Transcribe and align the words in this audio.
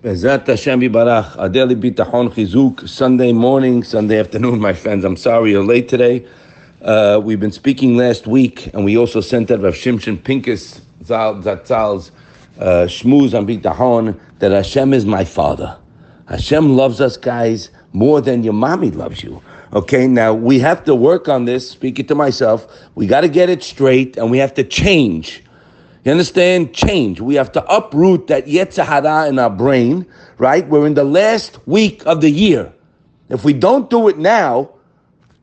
Bezat 0.00 0.46
Hashem 0.46 0.80
Barach, 0.82 1.34
Adeli 1.38 1.74
Bitachon 1.74 2.30
Chizuk, 2.32 2.88
Sunday 2.88 3.32
morning, 3.32 3.82
Sunday 3.82 4.20
afternoon, 4.20 4.60
my 4.60 4.72
friends. 4.72 5.04
I'm 5.04 5.16
sorry 5.16 5.50
you're 5.50 5.64
late 5.64 5.88
today. 5.88 6.24
Uh, 6.82 7.20
we've 7.20 7.40
been 7.40 7.50
speaking 7.50 7.96
last 7.96 8.28
week, 8.28 8.72
and 8.74 8.84
we 8.84 8.96
also 8.96 9.20
sent 9.20 9.50
out 9.50 9.60
Rav 9.60 9.74
Shimshon 9.74 10.22
Pincus 10.22 10.80
Zatzal's 11.02 12.12
uh, 12.60 12.86
Shmuz 12.86 13.36
on 13.36 13.44
Bitachon 13.44 14.16
that 14.38 14.52
Hashem 14.52 14.94
is 14.94 15.04
my 15.04 15.24
father. 15.24 15.76
Hashem 16.28 16.76
loves 16.76 17.00
us, 17.00 17.16
guys, 17.16 17.70
more 17.92 18.20
than 18.20 18.44
your 18.44 18.52
mommy 18.52 18.92
loves 18.92 19.24
you. 19.24 19.42
Okay, 19.72 20.06
now 20.06 20.32
we 20.32 20.60
have 20.60 20.84
to 20.84 20.94
work 20.94 21.28
on 21.28 21.44
this. 21.44 21.68
Speaking 21.68 22.06
to 22.06 22.14
myself, 22.14 22.68
we 22.94 23.08
got 23.08 23.22
to 23.22 23.28
get 23.28 23.50
it 23.50 23.64
straight, 23.64 24.16
and 24.16 24.30
we 24.30 24.38
have 24.38 24.54
to 24.54 24.62
change. 24.62 25.42
You 26.04 26.12
understand? 26.12 26.74
Change. 26.74 27.20
We 27.20 27.34
have 27.34 27.52
to 27.52 27.64
uproot 27.64 28.28
that 28.28 28.46
Yetzirah 28.46 29.28
in 29.28 29.38
our 29.38 29.50
brain, 29.50 30.06
right? 30.38 30.66
We're 30.68 30.86
in 30.86 30.94
the 30.94 31.04
last 31.04 31.58
week 31.66 32.04
of 32.06 32.20
the 32.20 32.30
year. 32.30 32.72
If 33.28 33.44
we 33.44 33.52
don't 33.52 33.90
do 33.90 34.08
it 34.08 34.18
now, 34.18 34.70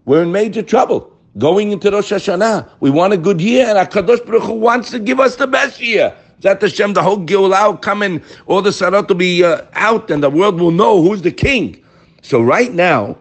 we're 0.06 0.24
in 0.24 0.32
major 0.32 0.62
trouble. 0.62 1.12
Going 1.38 1.72
into 1.72 1.92
Rosh 1.92 2.14
Hashanah, 2.14 2.70
we 2.80 2.90
want 2.90 3.12
a 3.14 3.18
good 3.18 3.42
year, 3.42 3.68
and 3.68 3.78
HaKadosh 3.78 4.26
Baruch 4.26 4.44
Hu 4.44 4.54
wants 4.54 4.90
to 4.92 5.00
give 5.00 5.20
us 5.20 5.36
the 5.36 5.48
best 5.48 5.82
year. 5.82 6.16
That 6.42 6.62
Hashem, 6.62 6.94
the 6.94 7.04
whole 7.04 7.18
Geulah 7.18 7.68
will 7.68 7.78
come 7.78 8.02
and 8.02 8.22
all 8.46 8.62
the 8.62 8.70
tzarot 8.70 9.08
will 9.08 9.16
be 9.16 9.44
uh, 9.44 9.64
out, 9.74 10.10
and 10.10 10.24
the 10.24 10.30
world 10.30 10.60
will 10.60 10.72
know 10.72 11.02
who's 11.02 11.22
the 11.22 11.32
king. 11.32 11.84
So 12.22 12.42
right 12.42 12.74
now, 12.74 13.18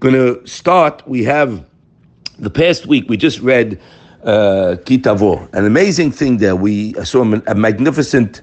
going 0.00 0.14
to 0.14 0.46
start, 0.46 1.02
we 1.08 1.24
have 1.24 1.64
the 2.38 2.50
past 2.50 2.86
week, 2.86 3.08
we 3.08 3.16
just 3.16 3.40
read 3.40 3.80
uh, 4.26 4.76
Ki 4.84 4.98
Tavo. 4.98 5.48
An 5.54 5.64
amazing 5.64 6.12
thing 6.12 6.38
there. 6.38 6.56
We 6.56 6.92
saw 7.04 7.22
a 7.22 7.54
magnificent 7.54 8.42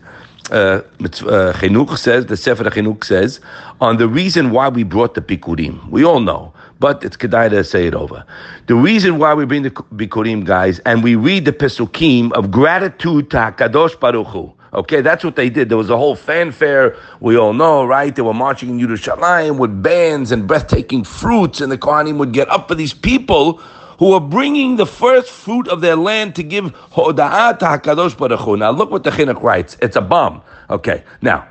uh, 0.51 0.81
uh, 1.01 1.95
says, 1.95 2.25
the 2.25 2.37
Sefer 2.37 2.63
Chinuch 2.65 3.03
says, 3.03 3.39
on 3.81 3.97
the 3.97 4.07
reason 4.07 4.51
why 4.51 4.69
we 4.69 4.83
brought 4.83 5.13
the 5.13 5.21
Bikurim. 5.21 5.87
We 5.89 6.03
all 6.03 6.19
know, 6.19 6.53
but 6.79 7.03
it's 7.03 7.17
Kedai 7.17 7.49
to 7.49 7.63
say 7.63 7.87
it 7.87 7.93
over. 7.93 8.25
The 8.67 8.75
reason 8.75 9.19
why 9.19 9.33
we 9.33 9.45
bring 9.45 9.63
the 9.63 9.71
Bikurim, 9.71 10.45
guys, 10.45 10.79
and 10.79 11.03
we 11.03 11.15
read 11.15 11.45
the 11.45 11.53
Pesukim 11.53 12.31
of 12.33 12.51
gratitude 12.51 13.29
to 13.31 13.37
HaKadosh 13.37 13.99
Baruch 13.99 14.27
Hu. 14.27 14.53
Okay, 14.73 15.01
that's 15.01 15.23
what 15.23 15.35
they 15.35 15.49
did. 15.49 15.69
There 15.69 15.77
was 15.77 15.91
a 15.91 15.97
whole 15.97 16.15
fanfare. 16.15 16.97
We 17.19 17.37
all 17.37 17.53
know, 17.53 17.85
right? 17.85 18.13
They 18.13 18.23
were 18.23 18.33
marching 18.33 18.79
in 18.79 18.87
Yerushalayim 18.87 19.59
with 19.59 19.83
bands 19.83 20.31
and 20.31 20.47
breathtaking 20.47 21.03
fruits, 21.03 21.61
and 21.61 21.71
the 21.71 21.77
Kohanim 21.77 22.17
would 22.17 22.31
get 22.31 22.49
up 22.49 22.67
for 22.67 22.75
these 22.75 22.93
people 22.93 23.61
who 24.03 24.11
are 24.11 24.19
bringing 24.19 24.75
the 24.75 24.85
first 24.85 25.31
fruit 25.31 25.65
of 25.69 25.79
their 25.79 25.95
land 25.95 26.35
to 26.35 26.43
give 26.43 26.65
hoda'at 26.91 27.59
HaKadosh 27.59 28.17
Baruch. 28.17 28.59
Now 28.59 28.69
look 28.69 28.91
what 28.91 29.05
the 29.05 29.11
Chinuch 29.11 29.41
writes. 29.41 29.77
It's 29.81 29.95
a 29.95 30.01
bomb. 30.01 30.41
Okay, 30.69 31.05
now, 31.21 31.47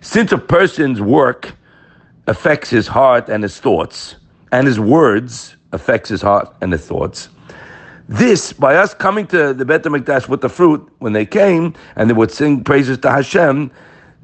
since 0.00 0.32
a 0.32 0.38
person's 0.38 1.00
work 1.00 1.54
affects 2.26 2.68
his 2.70 2.88
heart 2.88 3.28
and 3.28 3.44
his 3.44 3.60
thoughts, 3.60 4.16
and 4.50 4.66
his 4.66 4.80
words 4.80 5.54
affects 5.70 6.08
his 6.08 6.20
heart 6.20 6.52
and 6.60 6.72
his 6.72 6.84
thoughts, 6.84 7.28
this, 8.08 8.52
by 8.52 8.74
us 8.74 8.94
coming 8.94 9.28
to 9.28 9.54
the 9.54 9.64
Bet 9.64 9.84
HaMikdash 9.84 10.28
with 10.28 10.40
the 10.40 10.48
fruit, 10.48 10.84
when 10.98 11.12
they 11.12 11.24
came 11.24 11.72
and 11.94 12.10
they 12.10 12.14
would 12.14 12.32
sing 12.32 12.64
praises 12.64 12.98
to 12.98 13.12
Hashem, 13.12 13.70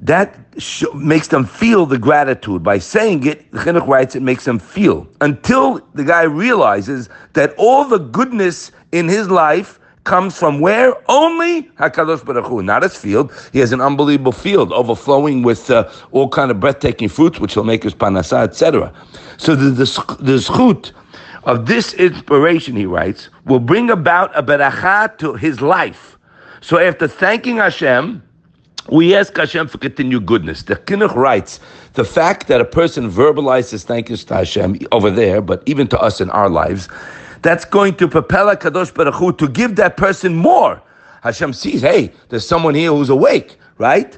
that 0.01 0.39
sh- 0.59 0.85
makes 0.95 1.29
them 1.29 1.45
feel 1.45 1.87
the 1.87 1.99
gratitude. 1.99 2.63
By 2.63 2.79
saying 2.79 3.27
it, 3.27 3.51
the 3.53 3.59
Chinuch 3.59 3.87
writes, 3.87 4.15
it 4.15 4.23
makes 4.23 4.45
them 4.45 4.59
feel. 4.59 5.07
Until 5.21 5.81
the 5.95 6.05
guy 6.05 6.23
realizes 6.23 7.09
that 7.33 7.55
all 7.59 7.85
the 7.85 7.99
goodness 7.99 8.71
in 8.93 9.09
his 9.09 9.29
life 9.29 9.81
comes 10.05 10.39
from 10.39 10.61
where? 10.61 10.97
Only 11.11 11.65
HaKadosh 11.79 12.25
Baruch 12.25 12.47
Hu, 12.47 12.63
not 12.63 12.83
his 12.83 12.97
field. 12.97 13.33
He 13.53 13.59
has 13.59 13.73
an 13.73 13.81
unbelievable 13.81 14.33
field 14.33 14.73
overflowing 14.73 15.43
with 15.43 15.71
uh, 15.71 15.91
all 16.13 16.29
kind 16.29 16.51
of 16.51 16.61
breathtaking 16.61 17.09
fruits, 17.09 17.39
which 17.39 17.57
will 17.57 17.65
make 17.65 17.83
his 17.83 17.95
parnassa, 17.95 18.45
etc. 18.45 18.93
So 19.37 19.55
the, 19.55 19.71
the, 19.71 19.85
the 20.21 20.37
zchut 20.39 20.93
of 21.45 21.67
this 21.67 21.93
inspiration, 21.95 22.75
he 22.77 22.87
writes, 22.87 23.29
will 23.45 23.61
bring 23.61 23.91
about 23.91 24.37
a 24.37 24.43
beracha 24.43 25.17
to 25.19 25.35
his 25.35 25.61
life. 25.61 26.19
So 26.61 26.79
after 26.79 27.07
thanking 27.07 27.57
Hashem, 27.57 28.23
we 28.91 29.15
ask 29.15 29.37
Hashem 29.37 29.69
for 29.69 29.79
continued 29.79 30.27
goodness. 30.27 30.63
The 30.63 30.77
Chinuch 30.77 31.15
writes, 31.15 31.61
the 31.95 32.05
fact 32.05 32.47
that 32.49 32.61
a 32.61 32.65
person 32.65 33.11
verbalizes 33.11 33.85
thank 33.85 34.09
you 34.09 34.17
to 34.17 34.35
Hashem 34.35 34.79
over 34.93 35.11
there, 35.11 35.41
but 35.41 35.63
even 35.67 35.87
to 35.89 35.99
us 36.01 36.21
in 36.21 36.31
our 36.31 36.49
lives, 36.49 36.89
that's 37.43 37.65
going 37.65 37.95
to 37.97 38.09
propel 38.09 38.49
a 38.49 38.57
Kadosh 38.57 38.93
Baruch 38.93 39.15
Hu 39.15 39.33
to 39.35 39.49
give 39.49 39.77
that 39.77 39.97
person 39.97 40.35
more. 40.35 40.81
Hashem 41.23 41.53
sees, 41.53 41.83
hey, 41.83 42.13
there's 42.29 42.47
someone 42.47 42.75
here 42.75 42.91
who's 42.91 43.11
awake, 43.11 43.59
right? 43.79 44.17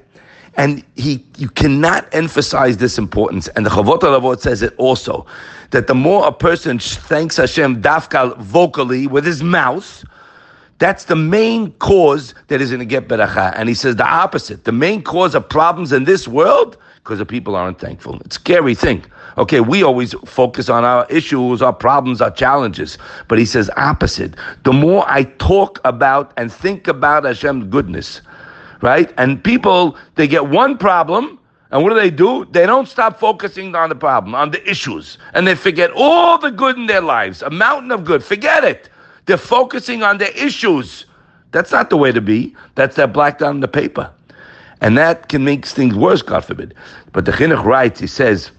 And 0.56 0.84
he, 0.96 1.24
you 1.38 1.48
cannot 1.48 2.12
emphasize 2.14 2.76
this 2.76 2.98
importance. 2.98 3.48
And 3.48 3.64
the 3.64 3.70
Chovot 3.70 4.00
HaLevavot 4.00 4.40
says 4.40 4.62
it 4.62 4.74
also, 4.76 5.26
that 5.70 5.86
the 5.86 5.94
more 5.94 6.26
a 6.26 6.32
person 6.32 6.78
thanks 6.78 7.36
Hashem 7.36 7.82
dafkal 7.82 8.36
vocally 8.38 9.06
with 9.06 9.24
his 9.24 9.42
mouth, 9.42 10.04
that's 10.80 11.04
the 11.04 11.14
main 11.14 11.72
cause 11.74 12.34
that 12.48 12.60
is 12.60 12.70
going 12.70 12.80
to 12.80 12.86
get 12.86 13.06
beracha. 13.06 13.52
And 13.54 13.68
he 13.68 13.74
says 13.74 13.96
the 13.96 14.06
opposite. 14.06 14.64
The 14.64 14.72
main 14.72 15.02
cause 15.02 15.34
of 15.34 15.48
problems 15.48 15.92
in 15.92 16.04
this 16.04 16.26
world, 16.26 16.76
because 16.96 17.18
the 17.18 17.26
people 17.26 17.54
aren't 17.54 17.78
thankful. 17.78 18.18
It's 18.24 18.36
a 18.36 18.40
scary 18.40 18.74
thing. 18.74 19.04
Okay, 19.36 19.60
we 19.60 19.82
always 19.82 20.14
focus 20.24 20.68
on 20.68 20.84
our 20.84 21.06
issues, 21.08 21.62
our 21.62 21.72
problems, 21.72 22.20
our 22.20 22.30
challenges. 22.30 22.98
But 23.28 23.38
he 23.38 23.44
says 23.44 23.70
opposite. 23.76 24.34
The 24.64 24.72
more 24.72 25.04
I 25.06 25.24
talk 25.38 25.80
about 25.84 26.32
and 26.38 26.50
think 26.50 26.88
about 26.88 27.24
Hashem's 27.24 27.66
goodness, 27.68 28.22
right? 28.80 29.12
And 29.18 29.42
people, 29.44 29.98
they 30.14 30.26
get 30.26 30.48
one 30.48 30.78
problem, 30.78 31.38
and 31.72 31.82
what 31.82 31.90
do 31.90 31.94
they 31.94 32.10
do? 32.10 32.46
They 32.46 32.64
don't 32.64 32.88
stop 32.88 33.20
focusing 33.20 33.74
on 33.74 33.90
the 33.90 33.94
problem, 33.94 34.34
on 34.34 34.50
the 34.50 34.68
issues. 34.68 35.18
And 35.34 35.46
they 35.46 35.54
forget 35.54 35.90
all 35.94 36.38
the 36.38 36.50
good 36.50 36.76
in 36.76 36.86
their 36.86 37.02
lives, 37.02 37.42
a 37.42 37.50
mountain 37.50 37.90
of 37.92 38.04
good. 38.04 38.24
Forget 38.24 38.64
it. 38.64 38.88
They're 39.30 39.38
focusing 39.38 40.02
on 40.02 40.18
their 40.18 40.32
issues. 40.32 41.04
That's 41.52 41.70
not 41.70 41.88
the 41.88 41.96
way 41.96 42.10
to 42.10 42.20
be. 42.20 42.52
That's 42.74 42.96
that 42.96 43.12
black 43.12 43.38
down 43.38 43.54
in 43.54 43.60
the 43.60 43.68
paper. 43.68 44.10
And 44.80 44.98
that 44.98 45.28
can 45.28 45.44
make 45.44 45.64
things 45.66 45.94
worse, 45.94 46.20
God 46.20 46.44
forbid. 46.44 46.74
But 47.12 47.26
the 47.26 47.30
Chinuch 47.30 47.62
writes, 47.64 48.00
he 48.00 48.08
says, 48.08 48.50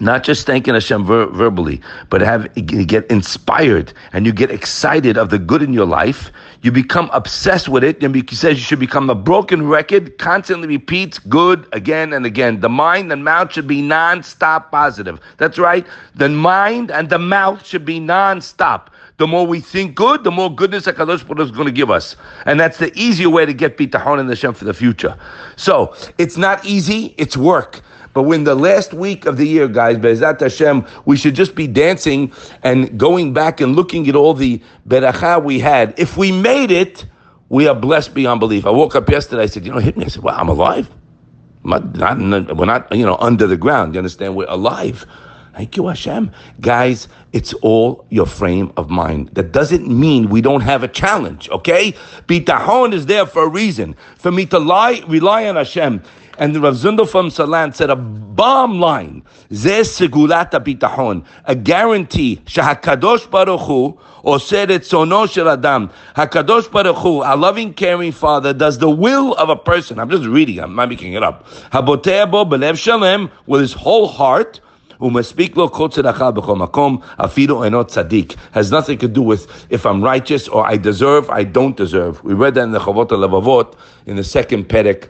not 0.00 0.24
just 0.24 0.44
thanking 0.44 0.74
Hashem 0.74 1.04
ver- 1.04 1.28
verbally, 1.28 1.80
but 2.10 2.20
have 2.20 2.48
you 2.56 2.84
get 2.84 3.08
inspired 3.12 3.92
and 4.12 4.26
you 4.26 4.32
get 4.32 4.50
excited 4.50 5.16
of 5.16 5.30
the 5.30 5.38
good 5.38 5.62
in 5.62 5.72
your 5.72 5.86
life. 5.86 6.32
You 6.62 6.72
become 6.72 7.08
obsessed 7.12 7.68
with 7.68 7.84
it, 7.84 8.02
and 8.02 8.12
he 8.12 8.24
says 8.34 8.56
you 8.58 8.64
should 8.64 8.80
become 8.80 9.08
a 9.08 9.14
broken 9.14 9.68
record. 9.68 10.18
Constantly 10.18 10.66
repeats 10.66 11.20
good 11.20 11.68
again 11.72 12.12
and 12.12 12.26
again. 12.26 12.58
The 12.58 12.68
mind 12.68 13.12
and 13.12 13.24
mouth 13.24 13.52
should 13.52 13.68
be 13.68 13.82
non-stop 13.82 14.72
positive. 14.72 15.20
That's 15.36 15.60
right. 15.60 15.86
The 16.16 16.28
mind 16.28 16.90
and 16.90 17.08
the 17.08 17.20
mouth 17.20 17.64
should 17.64 17.84
be 17.84 18.00
non-stop. 18.00 18.90
The 19.18 19.26
more 19.26 19.46
we 19.46 19.60
think 19.60 19.94
good, 19.94 20.24
the 20.24 20.30
more 20.30 20.54
goodness 20.54 20.86
HaKadosh 20.86 21.26
Baruch 21.26 21.46
is 21.46 21.50
going 21.50 21.66
to 21.66 21.72
give 21.72 21.90
us. 21.90 22.16
And 22.46 22.58
that's 22.58 22.78
the 22.78 22.92
easier 22.98 23.30
way 23.30 23.46
to 23.46 23.52
get 23.52 23.76
bitachon 23.76 24.18
in 24.18 24.26
the 24.26 24.32
Hashem 24.32 24.54
for 24.54 24.64
the 24.64 24.74
future. 24.74 25.16
So, 25.56 25.94
it's 26.18 26.36
not 26.36 26.64
easy, 26.64 27.14
it's 27.18 27.36
work. 27.36 27.82
But 28.14 28.24
when 28.24 28.44
the 28.44 28.54
last 28.54 28.92
week 28.92 29.24
of 29.24 29.36
the 29.36 29.46
year, 29.46 29.68
guys, 29.68 29.96
Bezat 29.96 30.40
Hashem, 30.40 30.86
we 31.06 31.16
should 31.16 31.34
just 31.34 31.54
be 31.54 31.66
dancing 31.66 32.32
and 32.62 32.98
going 32.98 33.32
back 33.32 33.60
and 33.60 33.74
looking 33.74 34.08
at 34.08 34.16
all 34.16 34.34
the 34.34 34.62
beracha 34.86 35.42
we 35.42 35.58
had. 35.58 35.94
If 35.98 36.16
we 36.16 36.30
made 36.30 36.70
it, 36.70 37.06
we 37.48 37.68
are 37.68 37.74
blessed 37.74 38.14
beyond 38.14 38.40
belief. 38.40 38.66
I 38.66 38.70
woke 38.70 38.94
up 38.94 39.08
yesterday, 39.08 39.42
I 39.42 39.46
said, 39.46 39.64
you 39.64 39.72
know, 39.72 39.78
hit 39.78 39.96
me. 39.96 40.04
I 40.04 40.08
said, 40.08 40.22
well, 40.22 40.34
I'm 40.38 40.48
alive. 40.48 40.90
Not, 41.64 41.94
not, 41.94 42.56
we're 42.56 42.66
not, 42.66 42.94
you 42.94 43.06
know, 43.06 43.16
under 43.18 43.46
the 43.46 43.56
ground. 43.56 43.94
You 43.94 43.98
understand? 43.98 44.36
We're 44.36 44.48
alive. 44.48 45.06
Thank 45.54 45.76
you, 45.76 45.86
Hashem. 45.86 46.30
Guys, 46.60 47.08
it's 47.32 47.52
all 47.54 48.06
your 48.08 48.26
frame 48.26 48.72
of 48.78 48.88
mind. 48.88 49.28
That 49.34 49.52
doesn't 49.52 49.86
mean 49.86 50.30
we 50.30 50.40
don't 50.40 50.62
have 50.62 50.82
a 50.82 50.88
challenge, 50.88 51.48
okay? 51.50 51.92
Bitahon 52.26 52.94
is 52.94 53.04
there 53.06 53.26
for 53.26 53.44
a 53.44 53.48
reason. 53.48 53.94
For 54.16 54.32
me 54.32 54.46
to 54.46 54.58
lie, 54.58 55.02
rely 55.06 55.46
on 55.46 55.56
Hashem. 55.56 56.02
And 56.38 56.56
Rav 56.62 56.74
Zundel 56.74 57.06
from 57.06 57.28
Salant 57.28 57.74
said 57.74 57.90
a 57.90 57.96
bomb 57.96 58.80
line, 58.80 59.22
Zeh 59.50 59.82
segulata 59.82 60.64
bitahon, 60.64 61.24
a 61.44 61.54
guarantee, 61.54 62.40
shahakadosh 62.46 63.30
baruch 63.30 63.60
hu, 63.60 64.00
or 64.22 64.40
said 64.40 64.70
it 64.70 64.86
sono 64.86 65.26
shel 65.26 65.50
adam, 65.50 65.90
hakadosh 66.16 66.72
baruch 66.72 66.96
hu, 66.96 67.20
a 67.22 67.36
loving, 67.36 67.74
caring 67.74 68.12
father, 68.12 68.54
does 68.54 68.78
the 68.78 68.88
will 68.88 69.34
of 69.34 69.50
a 69.50 69.56
person. 69.56 69.98
I'm 69.98 70.08
just 70.08 70.24
reading, 70.24 70.60
I'm 70.60 70.74
not 70.74 70.88
making 70.88 71.12
it 71.12 71.22
up. 71.22 71.46
Habotea 71.70 72.30
bo 72.30 72.46
belev 72.46 72.78
shalem, 72.78 73.30
with 73.46 73.60
his 73.60 73.74
whole 73.74 74.08
heart, 74.08 74.60
Umespeak 75.02 75.56
lo 75.56 75.68
kol 75.68 75.88
tzedakah 75.88 76.36
b'chol 76.36 76.56
makom, 76.66 77.02
afidu 77.18 77.66
enot 77.66 77.90
tzadik. 77.90 78.36
Has 78.52 78.70
nothing 78.70 78.98
to 78.98 79.08
do 79.08 79.20
with 79.20 79.66
if 79.68 79.84
I'm 79.84 80.02
righteous 80.02 80.46
or 80.46 80.64
I 80.64 80.76
deserve, 80.76 81.28
I 81.28 81.42
don't 81.42 81.76
deserve. 81.76 82.22
We 82.22 82.34
read 82.34 82.54
that 82.54 82.62
in 82.62 82.70
the 82.70 82.78
Chavot 82.78 83.08
Levavot 83.08 83.76
in 84.06 84.14
the 84.14 84.24
second 84.24 84.68
Perek 84.68 85.08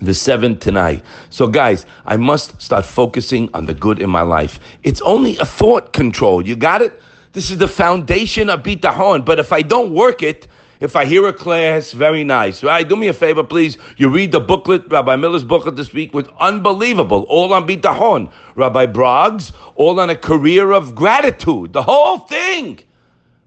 the 0.00 0.14
seventh 0.14 0.60
tonight. 0.60 1.04
So, 1.28 1.46
guys, 1.46 1.84
I 2.06 2.16
must 2.16 2.60
start 2.62 2.86
focusing 2.86 3.50
on 3.54 3.66
the 3.66 3.74
good 3.74 4.00
in 4.00 4.08
my 4.08 4.22
life. 4.22 4.58
It's 4.82 5.02
only 5.02 5.36
a 5.36 5.44
thought 5.44 5.92
control. 5.92 6.46
You 6.46 6.56
got 6.56 6.80
it? 6.80 6.98
This 7.32 7.50
is 7.50 7.58
the 7.58 7.68
foundation 7.68 8.48
of 8.48 8.62
bitahon. 8.62 9.24
But 9.24 9.38
if 9.38 9.52
I 9.52 9.62
don't 9.62 9.92
work 9.92 10.22
it, 10.22 10.48
If 10.80 10.96
I 10.96 11.04
hear 11.04 11.28
a 11.28 11.32
class, 11.32 11.92
very 11.92 12.24
nice, 12.24 12.62
right? 12.62 12.88
Do 12.88 12.96
me 12.96 13.08
a 13.08 13.12
favor, 13.12 13.44
please. 13.44 13.76
You 13.98 14.08
read 14.08 14.32
the 14.32 14.40
booklet, 14.40 14.90
Rabbi 14.90 15.14
Miller's 15.16 15.44
booklet 15.44 15.76
this 15.76 15.92
week, 15.92 16.14
was 16.14 16.26
unbelievable. 16.40 17.26
All 17.28 17.52
on 17.52 17.68
bitachon. 17.68 18.32
Rabbi 18.54 18.86
Broggs, 18.86 19.52
all 19.74 20.00
on 20.00 20.08
a 20.08 20.16
career 20.16 20.72
of 20.72 20.94
gratitude. 20.94 21.74
The 21.74 21.82
whole 21.82 22.20
thing. 22.20 22.80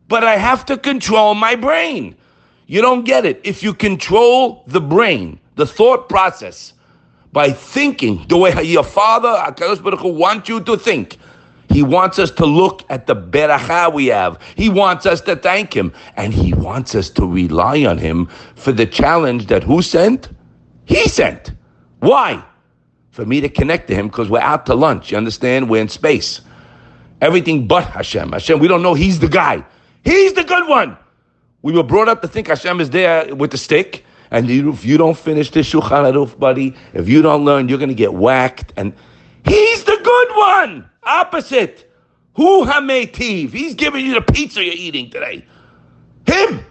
But 0.08 0.24
I 0.24 0.38
have 0.38 0.64
to 0.68 0.78
control 0.78 1.34
my 1.34 1.56
brain. 1.56 2.16
You 2.68 2.82
don't 2.82 3.04
get 3.04 3.26
it. 3.26 3.42
If 3.44 3.64
you 3.64 3.74
control 3.74 4.64
the 4.68 4.82
brain, 4.82 5.40
the 5.56 5.66
thought 5.66 6.10
process, 6.10 6.74
by 7.32 7.52
thinking 7.52 8.28
the 8.28 8.38
way 8.38 8.62
your 8.62 8.84
father, 8.84 9.30
HaKadosh 9.30 9.84
Baruch 9.84 10.04
wants 10.04 10.50
you 10.50 10.62
to 10.62 10.78
think, 10.78 11.18
he 11.74 11.82
wants 11.82 12.20
us 12.20 12.30
to 12.30 12.46
look 12.46 12.84
at 12.90 13.08
the 13.08 13.16
beracha 13.16 13.92
we 13.92 14.06
have. 14.08 14.40
He 14.56 14.70
wants 14.70 15.08
us 15.08 15.22
to 15.22 15.36
thank 15.36 15.76
him. 15.76 15.92
And 16.16 16.32
he 16.32 16.54
wants 16.54 16.94
us 16.94 17.10
to 17.12 17.26
rely 17.26 17.84
on 17.84 17.98
him 17.98 18.28
for 18.56 18.72
the 18.72 18.86
challenge 18.86 19.48
that 19.48 19.64
who 19.64 19.82
sent? 19.82 20.30
He 20.86 21.08
sent. 21.10 21.52
Why? 22.00 22.46
For 23.10 23.26
me 23.26 23.42
to 23.42 23.50
connect 23.50 23.88
to 23.88 23.96
him 23.96 24.08
because 24.08 24.30
we're 24.30 24.40
out 24.40 24.68
to 24.68 24.76
lunch. 24.76 25.10
You 25.12 25.18
understand? 25.18 25.68
We're 25.68 25.82
in 25.82 25.90
space. 25.90 26.42
Everything 27.22 27.66
but 27.66 27.86
Hashem. 27.86 28.34
Hashem, 28.34 28.60
we 28.60 28.68
don't 28.68 28.84
know 28.84 28.94
he's 28.94 29.18
the 29.18 29.28
guy. 29.28 29.64
He's 30.04 30.34
the 30.34 30.44
good 30.44 30.68
one. 30.70 30.96
We 31.64 31.74
were 31.74 31.84
brought 31.84 32.08
up 32.08 32.22
to 32.22 32.28
think 32.28 32.50
Hashem 32.50 32.82
is 32.82 32.92
there 32.92 33.34
with 33.34 33.50
the 33.50 33.58
stick. 33.58 34.06
And 34.30 34.48
if 34.50 34.86
you 34.86 34.98
don't 34.98 35.18
finish 35.18 35.50
the 35.50 35.62
Shulchan 35.62 36.12
Aruch, 36.12 36.38
buddy, 36.38 36.76
if 36.94 37.10
you 37.10 37.24
don't 37.24 37.46
learn, 37.46 37.68
you're 37.68 37.80
going 37.80 37.90
to 37.90 37.96
get 37.96 38.14
whacked. 38.14 38.74
And 38.76 38.94
he's 39.46 39.83
good 40.14 40.36
one. 40.36 40.90
Opposite. 41.04 41.92
Who 42.36 42.66
hametiv? 42.66 43.52
He's 43.52 43.76
giving 43.76 44.06
you 44.06 44.16
the 44.16 44.22
pizza 44.22 44.64
you're 44.64 44.74
eating 44.76 45.10
today. 45.10 45.46
Him. 46.26 46.62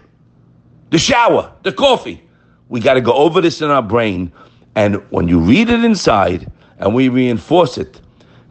The 0.89 0.97
shower, 0.97 1.53
the 1.63 1.71
coffee. 1.71 2.21
We 2.69 2.79
got 2.79 2.95
to 2.95 3.01
go 3.01 3.13
over 3.13 3.41
this 3.41 3.61
in 3.61 3.69
our 3.69 3.81
brain. 3.81 4.31
And 4.75 4.95
when 5.11 5.27
you 5.27 5.39
read 5.39 5.69
it 5.69 5.83
inside 5.83 6.51
and 6.79 6.93
we 6.95 7.09
reinforce 7.09 7.77
it, 7.77 8.01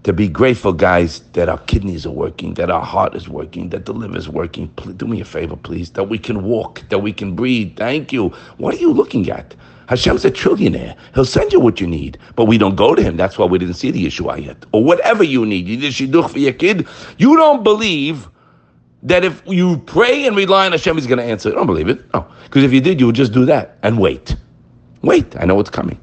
to 0.04 0.12
be 0.12 0.28
grateful, 0.28 0.72
guys, 0.72 1.20
that 1.32 1.48
our 1.48 1.58
kidneys 1.58 2.04
are 2.06 2.10
working, 2.10 2.54
that 2.54 2.70
our 2.70 2.84
heart 2.84 3.14
is 3.14 3.28
working, 3.28 3.68
that 3.68 3.86
the 3.86 3.92
liver 3.92 4.16
is 4.16 4.28
working. 4.28 4.68
Please, 4.70 4.94
do 4.94 5.06
me 5.06 5.20
a 5.20 5.24
favor, 5.24 5.56
please, 5.56 5.90
that 5.90 6.04
we 6.04 6.18
can 6.18 6.42
walk, 6.42 6.82
that 6.88 6.98
we 6.98 7.12
can 7.12 7.36
breathe. 7.36 7.76
Thank 7.76 8.12
you. 8.12 8.30
What 8.56 8.74
are 8.74 8.78
you 8.78 8.92
looking 8.92 9.30
at? 9.30 9.54
Hashem's 9.86 10.24
a 10.24 10.30
trillionaire. 10.30 10.96
He'll 11.14 11.24
send 11.24 11.52
you 11.52 11.60
what 11.60 11.80
you 11.80 11.86
need, 11.86 12.18
but 12.34 12.46
we 12.46 12.58
don't 12.58 12.76
go 12.76 12.94
to 12.94 13.02
him. 13.02 13.16
That's 13.16 13.38
why 13.38 13.46
we 13.46 13.58
didn't 13.58 13.74
see 13.74 13.90
the 13.90 14.04
Yeshua 14.06 14.44
yet. 14.44 14.56
Or 14.72 14.82
whatever 14.82 15.22
you 15.22 15.46
need. 15.46 15.66
You 15.66 15.76
a 15.86 15.90
shidduch 15.90 16.30
for 16.30 16.38
your 16.38 16.52
kid. 16.52 16.88
You 17.18 17.36
don't 17.36 17.62
believe 17.62 18.28
that 19.04 19.24
if 19.24 19.42
you 19.46 19.78
pray 19.86 20.26
and 20.26 20.36
rely 20.36 20.66
on 20.66 20.72
Hashem, 20.72 20.96
He's 20.96 21.06
going 21.06 21.18
to 21.18 21.24
answer. 21.24 21.50
I 21.50 21.54
don't 21.54 21.66
believe 21.66 21.88
it. 21.88 22.02
No. 22.14 22.26
Because 22.44 22.64
if 22.64 22.72
you 22.72 22.80
did, 22.80 23.00
you 23.00 23.06
would 23.06 23.16
just 23.16 23.32
do 23.32 23.44
that 23.46 23.78
and 23.82 23.98
wait. 23.98 24.36
Wait. 25.02 25.36
I 25.36 25.44
know 25.44 25.56
what's 25.56 25.70
coming. 25.70 25.98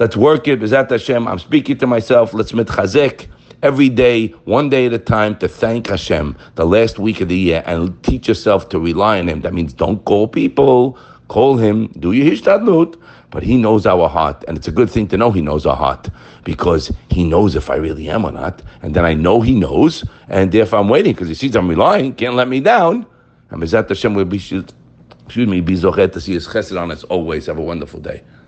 Let's 0.00 0.16
work 0.16 0.48
it. 0.48 0.60
Bezat 0.60 0.90
Hashem. 0.90 1.28
I'm 1.28 1.38
speaking 1.38 1.78
to 1.78 1.86
myself. 1.86 2.34
Let's 2.34 2.52
mitchazek 2.52 3.28
every 3.62 3.88
day, 3.88 4.28
one 4.44 4.68
day 4.68 4.86
at 4.86 4.92
a 4.92 4.98
time, 4.98 5.38
to 5.38 5.46
thank 5.46 5.86
Hashem 5.86 6.36
the 6.56 6.66
last 6.66 6.98
week 6.98 7.20
of 7.20 7.28
the 7.28 7.38
year 7.38 7.62
and 7.66 8.02
teach 8.02 8.26
yourself 8.26 8.68
to 8.70 8.80
rely 8.80 9.20
on 9.20 9.28
Him. 9.28 9.42
That 9.42 9.54
means 9.54 9.72
don't 9.72 10.04
call 10.04 10.26
people 10.26 10.98
Call 11.30 11.58
him, 11.58 11.86
do 12.00 12.10
your 12.10 12.26
hishtadlut, 12.26 13.00
but 13.30 13.44
he 13.44 13.56
knows 13.56 13.86
our 13.86 14.08
heart. 14.08 14.44
And 14.48 14.58
it's 14.58 14.66
a 14.66 14.72
good 14.72 14.90
thing 14.90 15.06
to 15.06 15.16
know 15.16 15.30
he 15.30 15.40
knows 15.40 15.64
our 15.64 15.76
heart 15.76 16.08
because 16.42 16.90
he 17.08 17.22
knows 17.22 17.54
if 17.54 17.70
I 17.70 17.76
really 17.76 18.10
am 18.10 18.24
or 18.24 18.32
not. 18.32 18.62
And 18.82 18.96
then 18.96 19.04
I 19.04 19.14
know 19.14 19.40
he 19.40 19.54
knows, 19.54 20.04
and 20.28 20.50
therefore 20.50 20.80
I'm 20.80 20.88
waiting 20.88 21.12
because 21.12 21.28
he 21.28 21.34
sees 21.34 21.54
I'm 21.54 21.68
relying, 21.68 22.16
can't 22.16 22.34
let 22.34 22.48
me 22.48 22.58
down. 22.58 23.06
And 23.50 23.62
Mizat 23.62 23.88
Hashem 23.88 24.14
will 24.14 24.24
be, 24.24 24.38
excuse 24.38 25.46
me, 25.46 25.60
be 25.60 25.76
to 25.76 26.20
see 26.20 26.32
his 26.32 26.48
chesed 26.48 26.76
on 26.76 26.90
us 26.90 27.04
always. 27.04 27.46
Have 27.46 27.58
a 27.58 27.62
wonderful 27.62 28.00
day. 28.00 28.24